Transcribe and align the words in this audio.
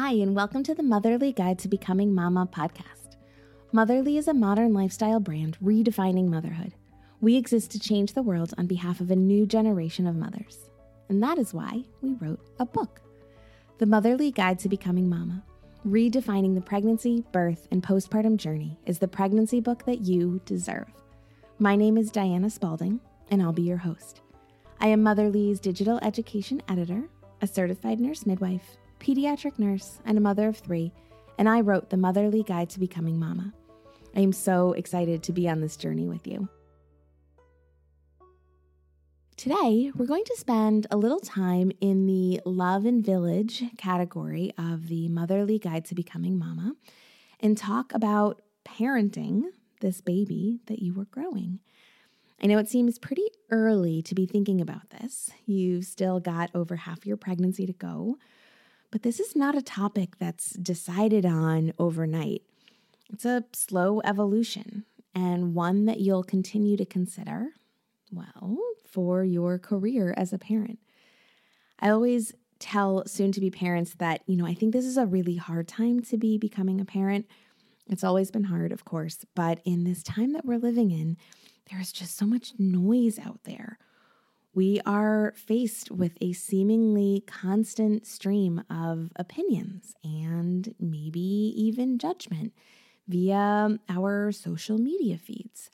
Hi, 0.00 0.12
and 0.12 0.36
welcome 0.36 0.62
to 0.62 0.76
the 0.76 0.84
Motherly 0.84 1.32
Guide 1.32 1.58
to 1.58 1.66
Becoming 1.66 2.14
Mama 2.14 2.48
podcast. 2.52 3.16
Motherly 3.72 4.16
is 4.16 4.28
a 4.28 4.32
modern 4.32 4.72
lifestyle 4.72 5.18
brand 5.18 5.58
redefining 5.60 6.28
motherhood. 6.28 6.72
We 7.20 7.34
exist 7.34 7.72
to 7.72 7.80
change 7.80 8.12
the 8.12 8.22
world 8.22 8.54
on 8.56 8.68
behalf 8.68 9.00
of 9.00 9.10
a 9.10 9.16
new 9.16 9.44
generation 9.44 10.06
of 10.06 10.14
mothers. 10.14 10.70
And 11.08 11.20
that 11.24 11.36
is 11.36 11.52
why 11.52 11.82
we 12.00 12.12
wrote 12.12 12.38
a 12.60 12.64
book 12.64 13.00
The 13.78 13.86
Motherly 13.86 14.30
Guide 14.30 14.60
to 14.60 14.68
Becoming 14.68 15.08
Mama. 15.08 15.42
Redefining 15.84 16.54
the 16.54 16.60
pregnancy, 16.60 17.24
birth, 17.32 17.66
and 17.72 17.82
postpartum 17.82 18.36
journey 18.36 18.78
is 18.86 19.00
the 19.00 19.08
pregnancy 19.08 19.58
book 19.58 19.84
that 19.86 20.02
you 20.02 20.40
deserve. 20.44 20.86
My 21.58 21.74
name 21.74 21.98
is 21.98 22.12
Diana 22.12 22.50
Spalding, 22.50 23.00
and 23.32 23.42
I'll 23.42 23.52
be 23.52 23.62
your 23.62 23.78
host. 23.78 24.20
I 24.78 24.86
am 24.86 25.02
Motherly's 25.02 25.58
digital 25.58 25.98
education 26.02 26.62
editor, 26.68 27.08
a 27.42 27.48
certified 27.48 27.98
nurse 27.98 28.26
midwife, 28.26 28.76
pediatric 28.98 29.58
nurse, 29.58 30.00
and 30.04 30.18
a 30.18 30.20
mother 30.20 30.48
of 30.48 30.56
three, 30.56 30.92
and 31.38 31.48
I 31.48 31.60
wrote 31.60 31.90
The 31.90 31.96
Motherly 31.96 32.42
Guide 32.42 32.70
to 32.70 32.80
Becoming 32.80 33.18
Mama. 33.18 33.52
I 34.16 34.20
am 34.20 34.32
so 34.32 34.72
excited 34.72 35.22
to 35.22 35.32
be 35.32 35.48
on 35.48 35.60
this 35.60 35.76
journey 35.76 36.08
with 36.08 36.26
you. 36.26 36.48
Today, 39.36 39.92
we're 39.94 40.06
going 40.06 40.24
to 40.24 40.36
spend 40.36 40.88
a 40.90 40.96
little 40.96 41.20
time 41.20 41.70
in 41.80 42.06
the 42.06 42.40
Love 42.44 42.84
and 42.84 43.04
Village 43.04 43.62
category 43.76 44.52
of 44.58 44.88
the 44.88 45.08
Motherly 45.08 45.60
Guide 45.60 45.84
to 45.84 45.94
Becoming 45.94 46.38
Mama 46.38 46.74
and 47.38 47.56
talk 47.56 47.94
about 47.94 48.42
parenting 48.64 49.42
this 49.80 50.00
baby 50.00 50.58
that 50.66 50.80
you 50.80 50.92
were 50.92 51.04
growing. 51.04 51.60
I 52.42 52.46
know 52.46 52.58
it 52.58 52.68
seems 52.68 52.98
pretty 52.98 53.28
early 53.50 54.02
to 54.02 54.14
be 54.14 54.26
thinking 54.26 54.60
about 54.60 54.90
this. 54.90 55.30
You've 55.46 55.84
still 55.84 56.18
got 56.18 56.50
over 56.54 56.74
half 56.74 57.06
your 57.06 57.16
pregnancy 57.16 57.64
to 57.66 57.72
go, 57.72 58.16
but 58.90 59.02
this 59.02 59.20
is 59.20 59.36
not 59.36 59.56
a 59.56 59.62
topic 59.62 60.18
that's 60.18 60.50
decided 60.50 61.26
on 61.26 61.72
overnight. 61.78 62.42
It's 63.12 63.24
a 63.24 63.44
slow 63.52 64.00
evolution 64.04 64.84
and 65.14 65.54
one 65.54 65.86
that 65.86 66.00
you'll 66.00 66.24
continue 66.24 66.76
to 66.76 66.84
consider, 66.84 67.48
well, 68.12 68.58
for 68.86 69.24
your 69.24 69.58
career 69.58 70.14
as 70.16 70.32
a 70.32 70.38
parent. 70.38 70.78
I 71.80 71.90
always 71.90 72.34
tell 72.58 73.06
soon 73.06 73.32
to 73.32 73.40
be 73.40 73.50
parents 73.50 73.94
that, 73.98 74.22
you 74.26 74.36
know, 74.36 74.46
I 74.46 74.54
think 74.54 74.72
this 74.72 74.84
is 74.84 74.96
a 74.96 75.06
really 75.06 75.36
hard 75.36 75.68
time 75.68 76.00
to 76.02 76.16
be 76.16 76.38
becoming 76.38 76.80
a 76.80 76.84
parent. 76.84 77.26
It's 77.88 78.04
always 78.04 78.30
been 78.30 78.44
hard, 78.44 78.72
of 78.72 78.84
course, 78.84 79.24
but 79.34 79.60
in 79.64 79.84
this 79.84 80.02
time 80.02 80.32
that 80.32 80.44
we're 80.44 80.58
living 80.58 80.90
in, 80.90 81.16
there's 81.70 81.92
just 81.92 82.16
so 82.16 82.26
much 82.26 82.52
noise 82.58 83.18
out 83.18 83.40
there. 83.44 83.78
We 84.58 84.80
are 84.84 85.34
faced 85.36 85.92
with 85.92 86.18
a 86.20 86.32
seemingly 86.32 87.22
constant 87.28 88.04
stream 88.08 88.64
of 88.68 89.12
opinions 89.14 89.94
and 90.02 90.74
maybe 90.80 91.20
even 91.54 91.96
judgment 91.96 92.52
via 93.06 93.78
our 93.88 94.32
social 94.32 94.76
media 94.76 95.16
feeds. 95.16 95.70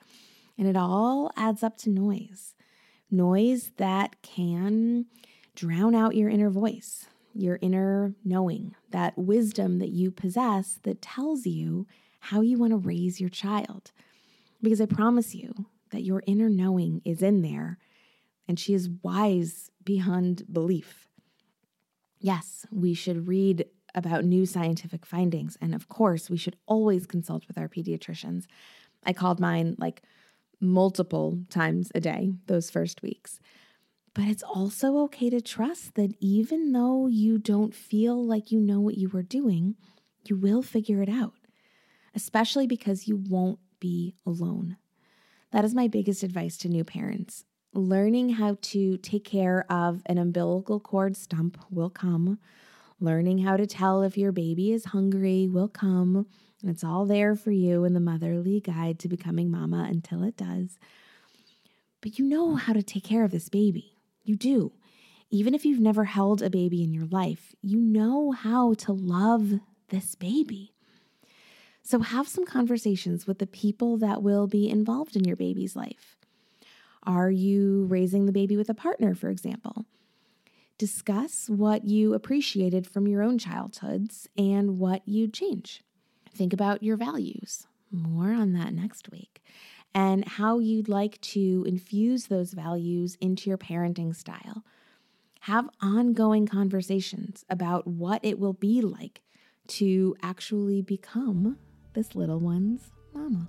And 0.59 0.69
it 0.69 0.77
all 0.77 1.31
adds 1.35 1.63
up 1.63 1.79
to 1.79 1.89
noise 1.89 2.57
noise 3.11 3.73
that 3.79 4.21
can 4.21 5.07
drown 5.55 5.95
out 5.95 6.15
your 6.15 6.29
inner 6.29 6.51
voice, 6.51 7.07
your 7.33 7.59
inner 7.63 8.13
knowing, 8.23 8.75
that 8.91 9.17
wisdom 9.17 9.79
that 9.79 9.93
you 9.93 10.11
possess 10.11 10.79
that 10.83 11.01
tells 11.01 11.47
you 11.47 11.87
how 12.21 12.43
you 12.43 12.59
want 12.59 12.73
to 12.73 12.77
raise 12.77 13.19
your 13.19 13.31
child. 13.31 13.93
Because 14.61 14.83
I 14.83 14.85
promise 14.85 15.35
you 15.35 15.69
that 15.89 16.03
your 16.03 16.23
inner 16.27 16.51
knowing 16.51 17.01
is 17.07 17.23
in 17.23 17.41
there 17.41 17.79
and 18.49 18.59
she 18.59 18.75
is 18.75 18.91
wise 19.03 19.71
beyond 19.85 20.45
belief. 20.53 21.09
Yes, 22.19 22.67
we 22.71 22.95
should 22.95 23.29
read 23.29 23.67
about 23.95 24.25
new 24.25 24.47
scientific 24.47 25.07
findings. 25.07 25.57
And 25.61 25.75
of 25.75 25.89
course, 25.89 26.29
we 26.29 26.37
should 26.37 26.57
always 26.67 27.07
consult 27.07 27.47
with 27.47 27.59
our 27.59 27.69
pediatricians. 27.69 28.47
I 29.05 29.13
called 29.13 29.41
mine 29.41 29.77
like 29.79 30.03
multiple 30.61 31.39
times 31.51 31.93
a 31.95 32.01
day 32.01 32.33
those 32.47 32.71
first 32.71 33.03
weeks. 33.03 33.41
But 34.15 34.25
it's 34.25 34.43
also 34.43 34.99
okay 35.05 35.29
to 35.31 35.41
trust 35.41 35.97
that 35.97 36.15
even 36.21 36.73
though 36.73 37.09
you 37.09 37.39
don't 37.39 37.75
feel 37.75 38.25
like 38.25 38.53
you 38.53 38.61
know 38.61 38.81
what 38.81 38.97
you 38.97 39.09
were 39.09 39.23
doing, 39.23 39.75
you 40.25 40.37
will 40.37 40.63
figure 40.63 41.03
it 41.03 41.09
out, 41.09 41.35
especially 42.15 42.67
because 42.67 43.09
you 43.09 43.17
won't 43.17 43.59
be 43.81 44.15
alone. 44.25 44.77
That 45.51 45.65
is 45.65 45.75
my 45.75 45.89
biggest 45.89 46.23
advice 46.23 46.57
to 46.59 46.69
new 46.69 46.85
parents. 46.85 47.45
Learning 47.77 48.29
how 48.29 48.57
to 48.61 48.97
take 48.99 49.25
care 49.25 49.67
of 49.69 50.01
an 50.07 50.17
umbilical 50.17 50.79
cord 50.79 51.17
stump 51.17 51.59
will 51.71 51.91
come. 51.91 52.39
Learning 53.01 53.39
how 53.39 53.57
to 53.57 53.67
tell 53.67 54.03
if 54.03 54.17
your 54.17 54.31
baby 54.31 54.71
is 54.71 54.85
hungry 54.87 55.49
will 55.49 55.67
come. 55.67 56.29
And 56.63 56.71
it's 56.71 56.85
all 56.85 57.05
there 57.05 57.35
for 57.35 57.51
you 57.51 57.83
in 57.83 57.93
the 57.93 57.99
motherly 57.99 58.61
guide 58.61 59.01
to 59.01 59.09
becoming 59.09 59.51
mama 59.51 59.89
until 59.91 60.23
it 60.23 60.37
does. 60.37 60.79
But 62.01 62.17
you 62.17 62.25
know 62.25 62.55
how 62.55 62.75
to 62.75 62.83
take 62.83 63.03
care 63.03 63.25
of 63.25 63.33
this 63.33 63.49
baby. 63.49 63.99
You 64.23 64.37
do. 64.37 64.73
Even 65.31 65.53
if 65.53 65.65
you've 65.65 65.81
never 65.81 66.05
held 66.05 66.43
a 66.43 66.51
baby 66.51 66.85
in 66.85 66.95
your 66.95 67.07
life, 67.07 67.57
you 67.61 67.81
know 67.81 68.31
how 68.31 68.75
to 68.75 68.93
love 68.93 69.55
this 69.89 70.15
baby. 70.15 70.75
So 71.83 71.99
have 71.99 72.29
some 72.29 72.47
conversations 72.47 73.27
with 73.27 73.41
the 73.41 73.49
people 73.49 73.99
that 73.99 74.23
will 74.23 74.47
be 74.47 74.71
involved 74.71 75.17
in 75.17 75.25
your 75.25 75.37
baby's 75.37 75.75
life. 75.75 76.17
Are 77.07 77.31
you 77.31 77.85
raising 77.85 78.27
the 78.27 78.33
baby 78.33 78.57
with 78.57 78.69
a 78.69 78.75
partner, 78.75 79.15
for 79.15 79.31
example? 79.31 79.85
Discuss 80.79 81.49
what 81.49 81.85
you 81.85 82.15
appreciated 82.15 82.87
from 82.87 83.07
your 83.07 83.23
own 83.23 83.39
childhoods 83.39 84.29
and 84.37 84.79
what 84.79 85.03
you'd 85.07 85.33
change. 85.33 85.83
Think 86.35 86.53
about 86.53 86.83
your 86.83 86.97
values. 86.97 87.67
More 87.91 88.33
on 88.33 88.55
that 88.55 88.73
next 88.73 89.11
week. 89.11 89.43
And 89.95 90.27
how 90.27 90.59
you'd 90.59 90.89
like 90.89 91.21
to 91.21 91.65
infuse 91.69 92.27
those 92.27 92.53
values 92.53 93.17
into 93.21 93.49
your 93.49 93.59
parenting 93.59 94.17
style. 94.17 94.65
Have 95.41 95.69
ongoing 95.81 96.47
conversations 96.47 97.45
about 97.49 97.87
what 97.87 98.25
it 98.25 98.41
will 98.41 98.55
be 98.55 98.81
like 98.81 99.21
to 99.67 100.17
actually 100.23 100.83
become 100.83 101.59
this 101.93 102.17
little 102.17 102.41
one's 102.41 102.91
mama. 103.13 103.49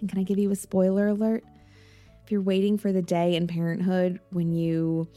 And 0.00 0.08
can 0.08 0.18
I 0.18 0.22
give 0.22 0.38
you 0.38 0.50
a 0.52 0.56
spoiler 0.56 1.08
alert? 1.08 1.42
If 2.30 2.32
you're 2.34 2.42
waiting 2.42 2.78
for 2.78 2.92
the 2.92 3.02
day 3.02 3.34
in 3.34 3.48
parenthood 3.48 4.20
when 4.30 4.52
you 4.52 5.08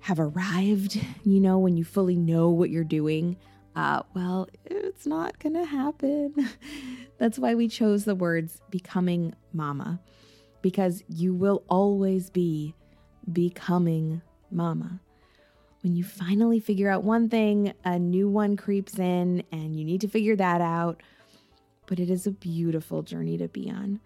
have 0.00 0.18
arrived, 0.18 1.00
you 1.22 1.38
know, 1.38 1.60
when 1.60 1.76
you 1.76 1.84
fully 1.84 2.16
know 2.16 2.50
what 2.50 2.68
you're 2.68 2.82
doing, 2.82 3.36
uh, 3.76 4.02
well, 4.12 4.48
it's 4.64 5.06
not 5.06 5.38
going 5.38 5.54
to 5.54 5.64
happen. 5.64 6.34
That's 7.18 7.38
why 7.38 7.54
we 7.54 7.68
chose 7.68 8.04
the 8.04 8.16
words 8.16 8.60
becoming 8.70 9.36
mama, 9.52 10.00
because 10.60 11.04
you 11.06 11.32
will 11.32 11.62
always 11.68 12.28
be 12.28 12.74
becoming 13.32 14.20
mama. 14.50 14.98
When 15.84 15.94
you 15.94 16.02
finally 16.02 16.58
figure 16.58 16.90
out 16.90 17.04
one 17.04 17.28
thing, 17.28 17.72
a 17.84 18.00
new 18.00 18.28
one 18.28 18.56
creeps 18.56 18.98
in, 18.98 19.44
and 19.52 19.76
you 19.76 19.84
need 19.84 20.00
to 20.00 20.08
figure 20.08 20.34
that 20.34 20.60
out. 20.60 21.04
But 21.86 22.00
it 22.00 22.10
is 22.10 22.26
a 22.26 22.32
beautiful 22.32 23.04
journey 23.04 23.38
to 23.38 23.46
be 23.46 23.70
on. 23.70 24.00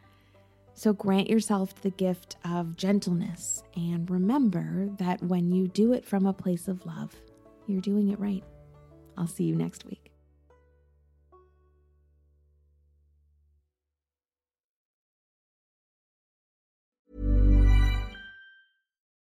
So 0.74 0.92
grant 0.92 1.28
yourself 1.28 1.74
the 1.82 1.90
gift 1.90 2.36
of 2.44 2.76
gentleness 2.76 3.62
and 3.76 4.10
remember 4.10 4.88
that 4.98 5.22
when 5.22 5.52
you 5.52 5.69
do 5.69 5.92
it 5.92 6.04
from 6.04 6.26
a 6.26 6.32
place 6.32 6.66
of 6.66 6.84
love, 6.86 7.14
you're 7.66 7.80
doing 7.80 8.08
it 8.08 8.19
right. 8.19 8.42
I'll 9.16 9.26
see 9.26 9.44
you 9.44 9.54
next 9.54 9.84
week. 9.84 10.12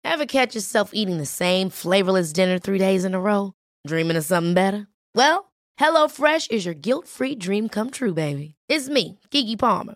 Ever 0.03 0.25
catch 0.25 0.56
yourself 0.56 0.92
eating 0.94 1.18
the 1.18 1.25
same 1.25 1.69
flavorless 1.69 2.33
dinner 2.33 2.59
three 2.59 2.77
days 2.77 3.06
in 3.06 3.13
a 3.15 3.19
row? 3.19 3.53
Dreaming 3.88 4.18
of 4.18 4.25
something 4.25 4.53
better? 4.53 4.88
Well, 5.15 5.51
HelloFresh 5.80 6.51
is 6.51 6.65
your 6.65 6.74
guilt 6.74 7.07
free 7.07 7.33
dream 7.33 7.69
come 7.69 7.92
true, 7.92 8.13
baby. 8.13 8.56
It's 8.68 8.89
me, 8.89 9.19
Keke 9.31 9.57
Palmer. 9.57 9.95